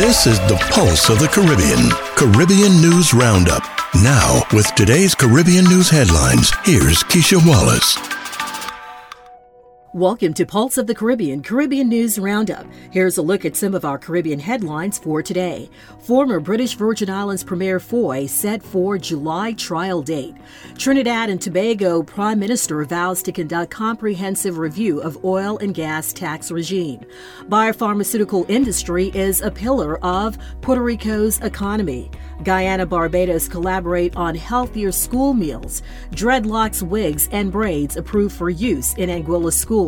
[0.00, 1.90] This is the pulse of the Caribbean.
[2.16, 3.62] Caribbean News Roundup.
[4.02, 8.19] Now, with today's Caribbean News headlines, here's Keisha Wallace.
[9.92, 12.64] Welcome to Pulse of the Caribbean Caribbean News Roundup.
[12.92, 15.68] Here's a look at some of our Caribbean headlines for today.
[15.98, 20.36] Former British Virgin Islands Premier Fahie set for July trial date.
[20.78, 26.52] Trinidad and Tobago Prime Minister vows to conduct comprehensive review of oil and gas tax
[26.52, 27.04] regime.
[27.48, 32.12] Biopharmaceutical industry is a pillar of Puerto Rico's economy.
[32.44, 35.82] Guyana Barbados collaborate on healthier school meals.
[36.12, 39.79] Dreadlocks, wigs, and braids approved for use in Anguilla schools.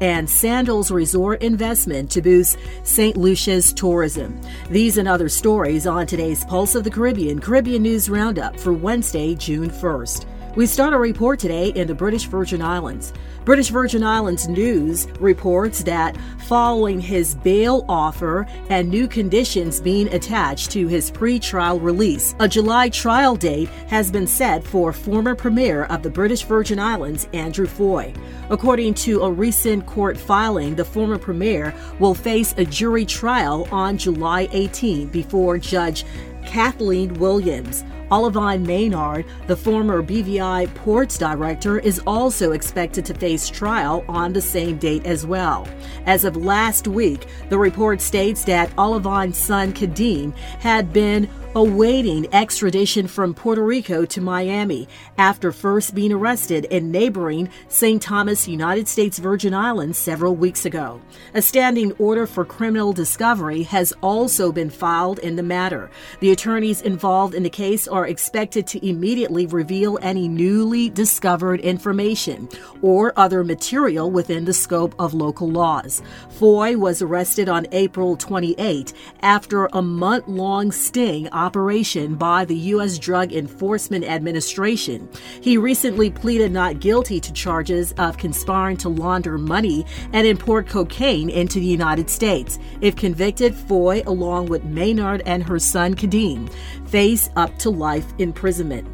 [0.00, 3.16] And Sandals Resort investment to boost St.
[3.16, 4.40] Lucia's tourism.
[4.70, 9.34] These and other stories on today's Pulse of the Caribbean Caribbean News Roundup for Wednesday,
[9.34, 10.26] June 1st.
[10.54, 13.14] We start our report today in the British Virgin Islands.
[13.46, 20.70] British Virgin Islands News reports that following his bail offer and new conditions being attached
[20.72, 26.02] to his pre-trial release, a July trial date has been set for former Premier of
[26.02, 28.14] the British Virgin Islands, Andrew Fahie.
[28.50, 33.96] According to a recent court filing, the former Premier will face a jury trial on
[33.96, 36.04] July 18 before Judge
[36.44, 37.84] Kathleen Williams.
[38.12, 44.40] Oleanvine Maynard, the former BVI Ports Director, is also expected to face trial on the
[44.40, 45.66] same date as well.
[46.04, 53.06] As of last week, the report states that Oleanvine's son Kadeem had been awaiting extradition
[53.06, 58.00] from Puerto Rico to Miami after first being arrested in neighboring St.
[58.00, 61.02] Thomas, United States Virgin Islands several weeks ago.
[61.34, 65.90] A standing order for criminal discovery has also been filed in the matter.
[66.20, 72.48] The attorneys involved in the case are expected to immediately reveal any newly discovered information
[72.80, 76.00] or other material within the scope of local laws.
[76.30, 82.98] Fahie was arrested on April 28 after a month long sting operation by the U.S.
[82.98, 85.08] Drug Enforcement Administration.
[85.40, 91.28] He recently pleaded not guilty to charges of conspiring to launder money and import cocaine
[91.28, 92.58] into the United States.
[92.80, 96.48] If convicted, Fahie, along with Maynard and her son Kadeem,
[96.86, 98.86] face up to life imprisonment.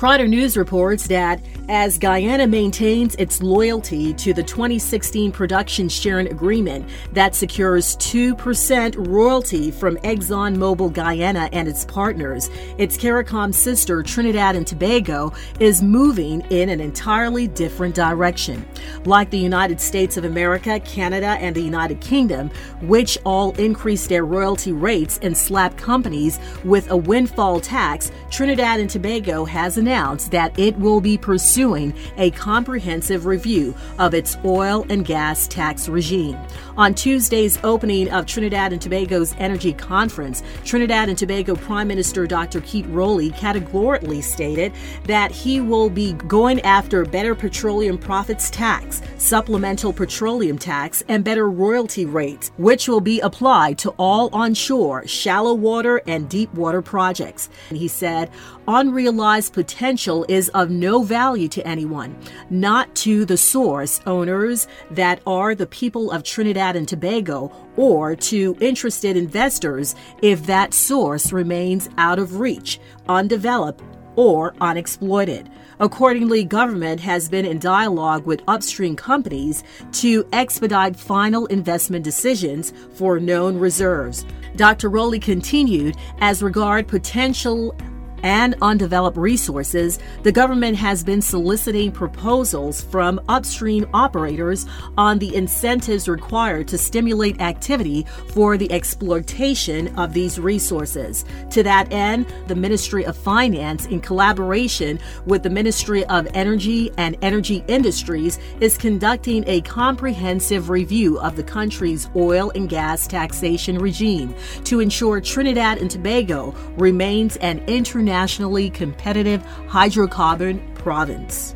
[0.00, 6.88] Kaieteur News reports that as Guyana maintains its loyalty to the 2016 production sharing agreement
[7.12, 14.66] that secures 2% royalty from ExxonMobil Guyana and its partners, its CARICOM sister Trinidad and
[14.66, 18.66] Tobago is moving in an entirely different direction.
[19.04, 22.50] Like the United States of America, Canada, and the United Kingdom,
[22.80, 28.88] which all increased their royalty rates and slapped companies with a windfall tax, Trinidad and
[28.88, 34.86] Tobago has announced announced that it will be pursuing a comprehensive review of its oil
[34.88, 36.38] and gas tax regime.
[36.76, 42.60] On Tuesday's opening of Trinidad and Tobago's Energy Conference, Trinidad and Tobago Prime Minister Dr.
[42.60, 44.72] Keith Rowley categorically stated
[45.06, 51.50] that he will be going after better petroleum profits tax, supplemental petroleum tax, and better
[51.50, 57.50] royalty rates, which will be applied to all onshore, shallow water, and deep water projects.
[57.70, 58.30] He said,
[58.68, 62.16] unrealized potential is of no value to anyone,
[62.50, 68.56] not to the source owners that are the people of Trinidad and Tobago, or to
[68.60, 73.82] interested investors if that source remains out of reach, undeveloped,
[74.16, 75.48] or unexploited.
[75.78, 83.18] Accordingly, government has been in dialogue with upstream companies to expedite final investment decisions for
[83.18, 84.26] known reserves.
[84.56, 84.90] Dr.
[84.90, 87.74] Rowley continued as regard potential
[88.22, 94.66] and undeveloped resources, the government has been soliciting proposals from upstream operators
[94.98, 101.24] on the incentives required to stimulate activity for the exploitation of these resources.
[101.50, 107.16] To that end, the Ministry of Finance, in collaboration with the Ministry of Energy and
[107.22, 114.34] Energy Industries, is conducting a comprehensive review of the country's oil and gas taxation regime
[114.64, 121.54] to ensure Trinidad and Tobago remains an international internationally competitive hydrocarbon province.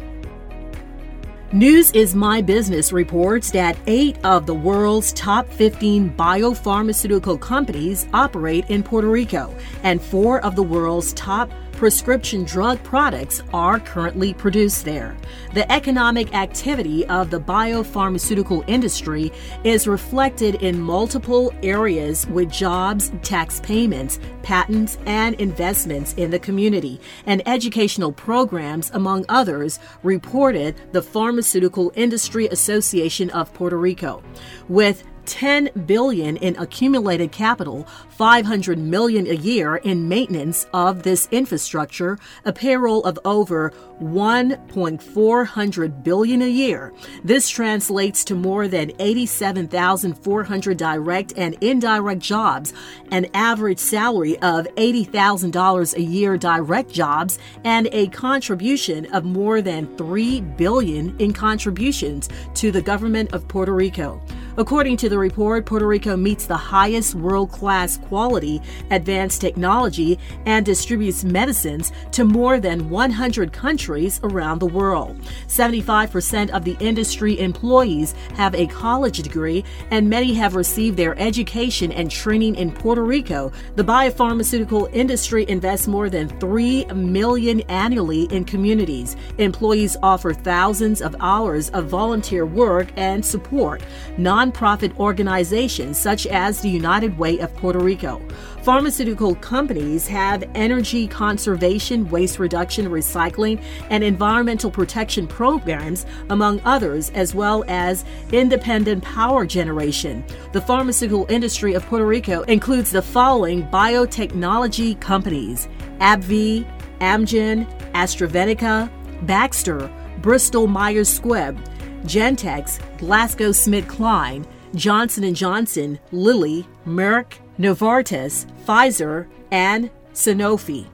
[1.53, 8.69] News is My Business reports that eight of the world's top 15 biopharmaceutical companies operate
[8.71, 9.53] in Puerto Rico,
[9.83, 15.17] and four of the world's top prescription drug products are currently produced there.
[15.53, 19.33] The economic activity of the biopharmaceutical industry
[19.65, 27.01] is reflected in multiple areas with jobs, tax payments, patents, and investments in the community,
[27.27, 34.23] and educational programs, among others, reported the Pharmaceutical Industry Association of Puerto Rico.
[34.69, 42.19] With 10 billion in accumulated capital, 500 million a year in maintenance of this infrastructure,
[42.45, 46.93] a payroll of over 1.400 billion a year.
[47.23, 52.73] This translates to more than 87,400 direct and indirect jobs,
[53.11, 59.97] an average salary of $80,000 a year direct jobs, and a contribution of more than
[59.97, 64.21] 3 billion in contributions to the government of Puerto Rico.
[64.57, 68.63] According to the report, Puerto Rico meets the highest world class quality
[68.93, 70.17] advanced technology
[70.47, 75.19] and distributes medicines to more than 100 countries around the world.
[75.49, 81.91] 75% of the industry employees have a college degree, and many have received their education
[81.91, 83.51] and training in Puerto Rico.
[83.75, 89.17] The biopharmaceutical industry invests more than 3 million annually in communities.
[89.39, 93.83] Employees offer thousands of hours of volunteer work and support.
[94.17, 98.21] Non nonprofit organizations such as the United Way of Puerto Rico.
[98.63, 107.35] Pharmaceutical companies have energy conservation, waste reduction, recycling, and environmental protection programs, among others, as
[107.35, 110.25] well as independent power generation.
[110.53, 115.69] The pharmaceutical industry of Puerto Rico includes the following biotechnology companies
[116.01, 116.67] AbbVie,
[117.01, 118.91] Amgen, AstraZeneca,
[119.27, 121.59] Baxter, Bristol Myers Squibb,
[122.05, 130.87] Gentex, GlaxoSmithKline, Johnson & Johnson, Lilly, Merck, Novartis, Pfizer, and Sanofi.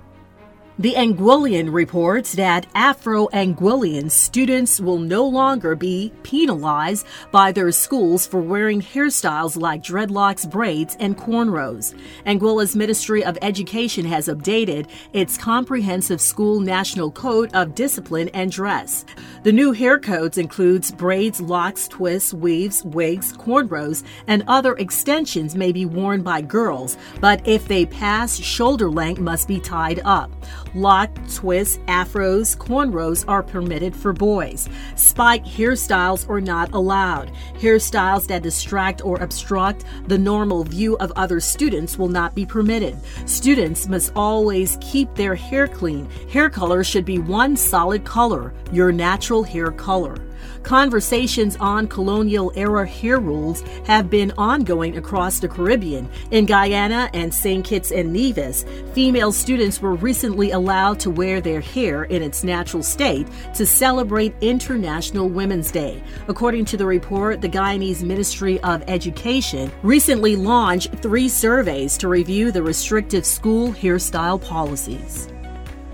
[0.81, 8.27] The Anguillian reports that Afro Anguillian students will no longer be penalized by their schools
[8.27, 11.95] for wearing hairstyles like dreadlocks, braids, and cornrows.
[12.25, 19.05] Anguilla's Ministry of Education has updated its comprehensive school national code of discipline and dress.
[19.43, 25.73] The new hair codes includes braids, locks, twists, weaves, wigs, cornrows, and other extensions may
[25.73, 30.31] be worn by girls, but if they pass shoulder length must be tied up.
[30.75, 34.69] Lock, twists, afros, cornrows are permitted for boys.
[34.95, 37.33] Spike hairstyles are not allowed.
[37.55, 42.97] Hairstyles that distract or obstruct the normal view of other students will not be permitted.
[43.27, 46.09] Students must always keep their hair clean.
[46.31, 50.17] Hair color should be one solid color, your natural hair color.
[50.63, 56.09] Conversations on colonial era hair rules have been ongoing across the Caribbean.
[56.31, 57.65] In Guyana and St.
[57.65, 62.83] Kitts and Nevis, female students were recently allowed to wear their hair in its natural
[62.83, 66.03] state to celebrate International Women's Day.
[66.29, 72.53] According to the report, the Guyanese Ministry of Education recently launched three surveys to review
[72.53, 75.29] the restrictive school hairstyle policies.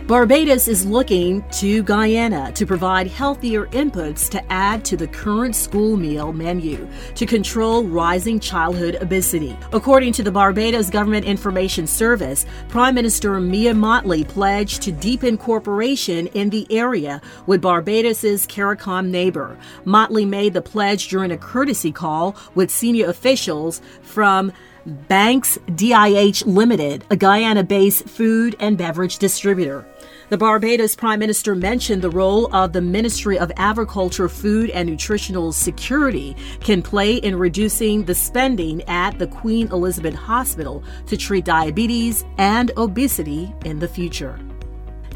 [0.07, 5.97] Barbados is looking to Guyana to provide healthier inputs to add to the current school
[5.97, 9.59] meal menu to control rising childhood obesity.
[9.73, 16.29] According to the Barbados Government Information Service, Prime Minister Mia Mottley pledged to deepen cooperation
[16.29, 19.59] in the area with Barbados's CARICOM neighbor.
[19.85, 24.53] Mottley made the pledge during a courtesy call with senior officials from
[24.87, 29.85] Banks DIH Limited, a Guyana based food and beverage distributor.
[30.29, 35.53] The Barbados Prime Minister mentioned the role of the Ministry of Agriculture, Food and Nutritional
[35.53, 42.25] Security can play in reducing the spending at the Queen Elizabeth Hospital to treat diabetes
[42.39, 44.37] and obesity in the future.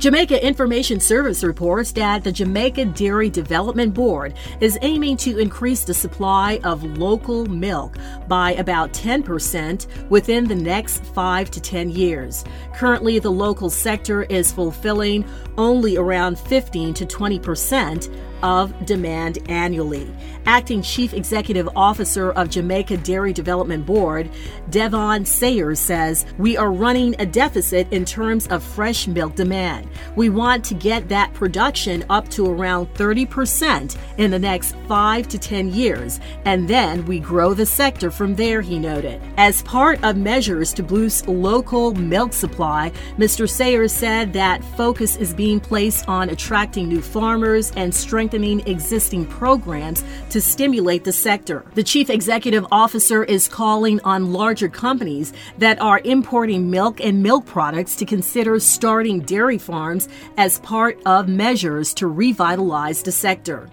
[0.00, 5.92] Jamaica Information Service reports that the Jamaica Dairy Development Board is aiming to increase the
[5.92, 12.46] supply of local milk by about 10% within the next 5 to 10 years.
[12.72, 15.22] Currently, the local sector is fulfilling
[15.58, 20.10] only around 15 to 20% of demand annually.
[20.46, 24.30] Acting Chief Executive Officer of Jamaica Dairy Development Board,
[24.70, 29.88] Devon Sayers says, We are running a deficit in terms of fresh milk demand.
[30.16, 35.38] We want to get that production up to around 30% in the next 5 to
[35.38, 39.20] 10 years, and then we grow the sector from there, he noted.
[39.36, 43.48] As part of measures to boost local milk supply, Mr.
[43.48, 50.04] Sayers said that focus is being placed on attracting new farmers and strengthening existing programs
[50.30, 51.64] to stimulate the sector.
[51.74, 57.46] The chief executive officer is calling on larger companies that are importing milk and milk
[57.46, 63.68] products to consider starting dairy farms as part of measures to revitalize the sector.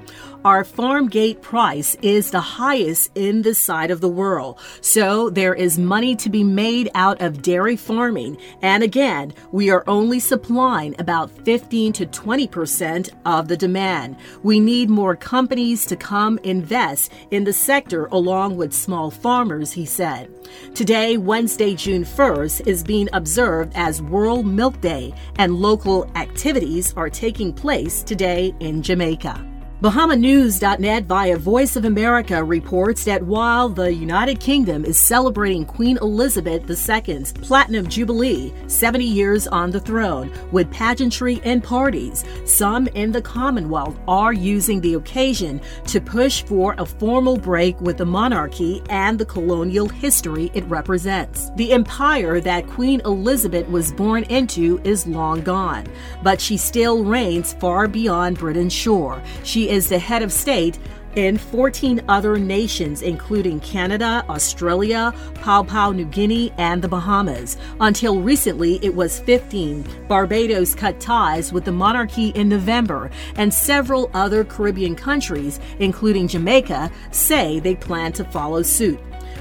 [0.46, 4.60] Our farm gate price is the highest in this side of the world.
[4.82, 8.38] So there is money to be made out of dairy farming.
[8.62, 14.17] And again, we are only supplying about 15 to 20% of the demand.
[14.44, 19.86] We need more companies to come invest in the sector along with small farmers, he
[19.86, 20.32] said.
[20.75, 27.10] Today, Wednesday, June 1st, is being observed as World Milk Day, and local activities are
[27.10, 29.56] taking place today in Jamaica.
[29.79, 36.67] BahamaNews.net via Voice of America reports that while the United Kingdom is celebrating Queen Elizabeth
[36.67, 43.22] II's Platinum Jubilee, 70 years on the throne, with pageantry and parties, some in the
[43.22, 49.19] Commonwealth are using the occasion to push for a formal break with the monarchy and
[49.19, 51.51] the colonial history it represents.
[51.55, 55.86] The empire that Queen Elizabeth was born into is long gone,
[56.24, 59.22] but she still reigns far beyond Britain's shore.
[59.43, 60.79] She is the head of state
[61.15, 67.57] in 14 other nations, including Canada, Australia, Papua New Guinea, and the Bahamas.
[67.79, 69.83] Until recently, it was 15.
[70.07, 76.91] Barbados cut ties with the monarchy in November, and several other Caribbean countries, including Jamaica,
[77.12, 79.00] say they plan to follow suit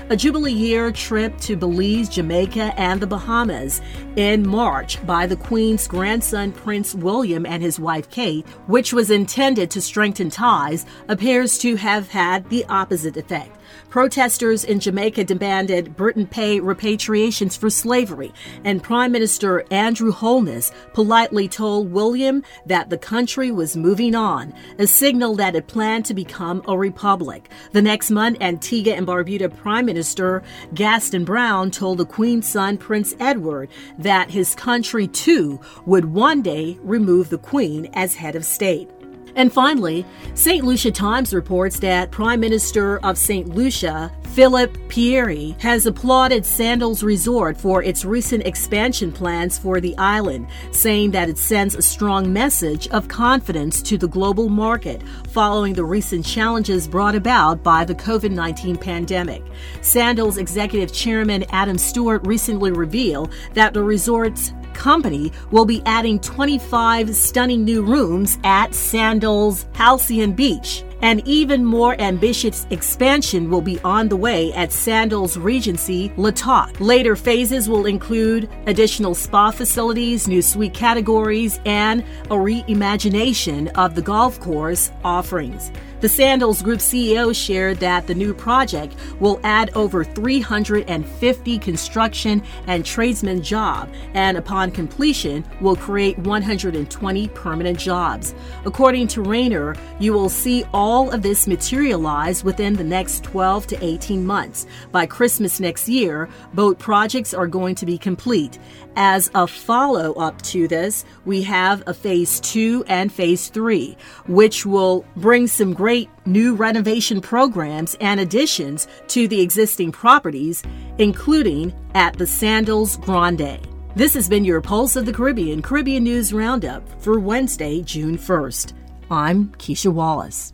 [0.08, 3.80] a Jubilee year trip to Belize, Jamaica, and the Bahamas
[4.16, 9.70] in March by the Queen's grandson Prince William and his wife Kate, which was intended
[9.70, 13.56] to strengthen ties, appears to have had the opposite effect.
[13.88, 18.32] Protesters in Jamaica demanded Britain pay repatriations for slavery,
[18.64, 24.86] and Prime Minister Andrew Holness politely told William that the country was moving on, a
[24.86, 27.48] signal that it planned to become a republic.
[27.72, 30.42] The next month, Antigua and Barbuda Prime Minister
[30.74, 36.76] Gaston Browne told the Queen's son Prince Edward that his country too would one day
[36.82, 38.90] remove the Queen as head of state.
[39.36, 40.64] And finally, St.
[40.64, 43.54] Lucia Times reports that Prime Minister of St.
[43.54, 50.46] Lucia, Philip Pierre, has applauded Sandals Resort for its recent expansion plans for the island,
[50.72, 55.84] saying that it sends a strong message of confidence to the global market following the
[55.84, 59.42] recent challenges brought about by the COVID 19 pandemic.
[59.82, 67.16] Sandals Executive Chairman Adam Stewart recently revealed that the resort's company will be adding 25
[67.16, 70.84] stunning new rooms at Sandals Halcyon Beach.
[71.02, 76.80] An even more ambitious expansion will be on the way at Sandals Regency La Toc.
[76.80, 84.02] Later phases will include additional spa facilities, new suite categories, and a reimagination of the
[84.02, 85.70] golf course offerings.
[86.00, 92.84] The Sandals Group CEO shared that the new project will add over 350 construction and
[92.84, 98.34] tradesmen jobs, and upon completion, will create 120 permanent jobs.
[98.66, 103.84] According to Rayner, you will see all of this materialize within the next 12 to
[103.84, 104.66] 18 months.
[104.92, 108.60] By Christmas next year, both projects are going to be complete.
[108.94, 113.96] As a follow up to this, we have a phase two and phase three,
[114.28, 120.62] which will bring some great new renovation programs and additions to the existing properties,
[120.98, 123.58] including at the Sandals Grande.
[123.96, 128.72] This has been your Pulse of the Caribbean Caribbean News Roundup for Wednesday, June 1st.
[129.10, 130.52] I'm Keisha Wallace.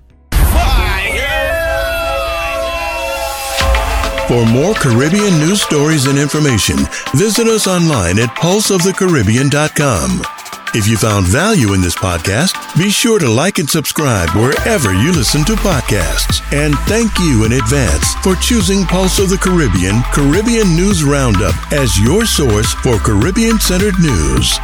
[4.29, 6.76] For more Caribbean news stories and information,
[7.14, 10.23] visit us online at pulseofthecaribbean.com.
[10.75, 15.12] If you found value in this podcast, be sure to like and subscribe wherever you
[15.12, 16.41] listen to podcasts.
[16.52, 22.00] And thank you in advance for choosing Pulse of the Caribbean Caribbean News Roundup as
[22.00, 24.59] your source for Caribbean centered news.